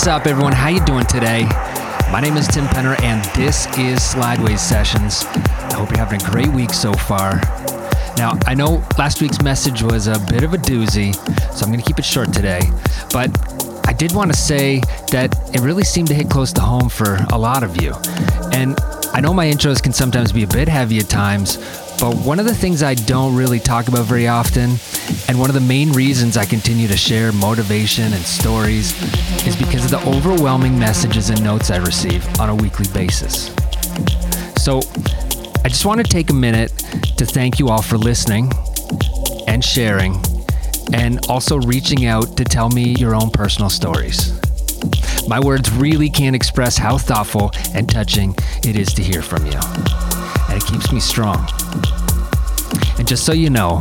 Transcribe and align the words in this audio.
What's 0.00 0.08
up, 0.08 0.26
everyone? 0.26 0.54
How 0.54 0.68
you 0.68 0.82
doing 0.86 1.04
today? 1.04 1.42
My 2.10 2.22
name 2.22 2.38
is 2.38 2.48
Tim 2.48 2.64
Penner, 2.68 2.98
and 3.02 3.22
this 3.34 3.66
is 3.76 3.98
Slideways 3.98 4.58
Sessions. 4.58 5.26
I 5.26 5.74
hope 5.74 5.90
you're 5.90 5.98
having 5.98 6.22
a 6.22 6.30
great 6.30 6.48
week 6.48 6.70
so 6.70 6.94
far. 6.94 7.34
Now, 8.16 8.38
I 8.46 8.54
know 8.54 8.82
last 8.96 9.20
week's 9.20 9.42
message 9.42 9.82
was 9.82 10.06
a 10.06 10.18
bit 10.30 10.42
of 10.42 10.54
a 10.54 10.56
doozy, 10.56 11.14
so 11.52 11.66
I'm 11.66 11.70
going 11.70 11.82
to 11.82 11.86
keep 11.86 11.98
it 11.98 12.06
short 12.06 12.32
today. 12.32 12.62
But 13.12 13.28
I 13.86 13.92
did 13.92 14.12
want 14.14 14.32
to 14.32 14.38
say 14.38 14.80
that 15.10 15.36
it 15.54 15.60
really 15.60 15.84
seemed 15.84 16.08
to 16.08 16.14
hit 16.14 16.30
close 16.30 16.50
to 16.54 16.62
home 16.62 16.88
for 16.88 17.16
a 17.30 17.38
lot 17.38 17.62
of 17.62 17.82
you. 17.82 17.92
And 18.54 18.80
I 19.12 19.20
know 19.20 19.34
my 19.34 19.48
intros 19.48 19.82
can 19.82 19.92
sometimes 19.92 20.32
be 20.32 20.44
a 20.44 20.48
bit 20.48 20.66
heavy 20.66 20.96
at 20.96 21.10
times, 21.10 21.58
but 22.00 22.16
one 22.16 22.40
of 22.40 22.46
the 22.46 22.54
things 22.54 22.82
I 22.82 22.94
don't 22.94 23.36
really 23.36 23.60
talk 23.60 23.88
about 23.88 24.06
very 24.06 24.26
often, 24.26 24.76
and 25.28 25.38
one 25.38 25.50
of 25.50 25.54
the 25.54 25.60
main 25.60 25.92
reasons 25.92 26.38
I 26.38 26.46
continue 26.46 26.88
to 26.88 26.96
share 26.96 27.30
motivation 27.30 28.14
and 28.14 28.22
stories, 28.24 28.94
is 29.46 29.54
because 29.54 29.84
of 29.84 29.90
the 29.90 30.02
overwhelming 30.08 30.78
messages 30.78 31.28
and 31.28 31.44
notes 31.44 31.70
I 31.70 31.76
receive 31.76 32.26
on 32.40 32.48
a 32.48 32.54
weekly 32.54 32.86
basis. 32.94 33.54
So, 34.56 34.80
I 35.62 35.68
just 35.68 35.84
want 35.84 36.04
to 36.04 36.10
take 36.10 36.30
a 36.30 36.34
minute 36.34 36.70
to 37.18 37.26
thank 37.26 37.58
you 37.58 37.68
all 37.68 37.82
for 37.82 37.98
listening 37.98 38.50
and 39.46 39.62
sharing, 39.62 40.16
and 40.94 41.18
also 41.28 41.58
reaching 41.58 42.06
out 42.06 42.34
to 42.38 42.44
tell 42.44 42.70
me 42.70 42.94
your 42.98 43.14
own 43.14 43.30
personal 43.30 43.68
stories. 43.68 44.40
My 45.28 45.38
words 45.38 45.70
really 45.70 46.08
can't 46.08 46.34
express 46.34 46.78
how 46.78 46.96
thoughtful 46.96 47.50
and 47.74 47.88
touching 47.88 48.34
it 48.64 48.76
is 48.76 48.88
to 48.94 49.02
hear 49.02 49.20
from 49.20 49.44
you, 49.44 49.60
and 50.48 50.62
it 50.62 50.64
keeps 50.64 50.90
me 50.92 51.00
strong. 51.00 51.46
Just 53.10 53.26
so 53.26 53.32
you 53.32 53.50
know, 53.50 53.80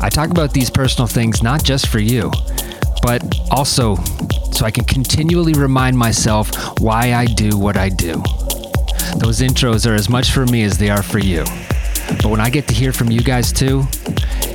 I 0.00 0.08
talk 0.08 0.30
about 0.30 0.52
these 0.52 0.70
personal 0.70 1.06
things 1.06 1.40
not 1.40 1.62
just 1.62 1.86
for 1.86 2.00
you, 2.00 2.32
but 3.00 3.22
also 3.52 3.94
so 4.50 4.66
I 4.66 4.72
can 4.72 4.82
continually 4.82 5.52
remind 5.52 5.96
myself 5.96 6.50
why 6.80 7.14
I 7.14 7.26
do 7.26 7.56
what 7.56 7.76
I 7.76 7.90
do. 7.90 8.14
Those 9.18 9.38
intros 9.38 9.88
are 9.88 9.94
as 9.94 10.08
much 10.08 10.32
for 10.32 10.46
me 10.46 10.64
as 10.64 10.78
they 10.78 10.90
are 10.90 11.04
for 11.04 11.20
you. 11.20 11.44
But 12.20 12.24
when 12.24 12.40
I 12.40 12.50
get 12.50 12.66
to 12.66 12.74
hear 12.74 12.92
from 12.92 13.08
you 13.08 13.20
guys 13.20 13.52
too, 13.52 13.84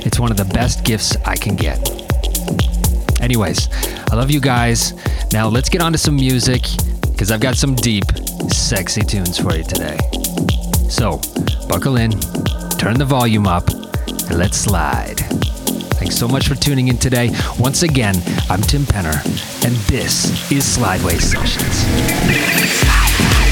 it's 0.04 0.20
one 0.20 0.30
of 0.30 0.36
the 0.36 0.44
best 0.44 0.84
gifts 0.84 1.16
I 1.24 1.34
can 1.34 1.56
get. 1.56 1.78
Anyways, 3.22 3.70
I 4.10 4.14
love 4.14 4.30
you 4.30 4.40
guys. 4.40 4.92
Now 5.32 5.48
let's 5.48 5.70
get 5.70 5.80
on 5.80 5.90
to 5.92 5.98
some 5.98 6.16
music 6.16 6.64
because 7.00 7.30
I've 7.30 7.40
got 7.40 7.56
some 7.56 7.74
deep, 7.76 8.04
sexy 8.50 9.00
tunes 9.00 9.38
for 9.38 9.56
you 9.56 9.64
today. 9.64 9.96
So, 10.90 11.18
buckle 11.66 11.96
in, 11.96 12.10
turn 12.76 12.98
the 12.98 13.06
volume 13.06 13.46
up, 13.46 13.70
let's 14.30 14.58
slide. 14.58 15.20
Thanks 15.98 16.16
so 16.16 16.26
much 16.26 16.48
for 16.48 16.54
tuning 16.54 16.88
in 16.88 16.98
today. 16.98 17.30
Once 17.58 17.82
again, 17.82 18.14
I'm 18.50 18.60
Tim 18.60 18.82
Penner, 18.82 19.24
and 19.64 19.74
this 19.86 20.50
is 20.50 20.64
Slideways 20.64 21.22
Sessions. 21.22 23.51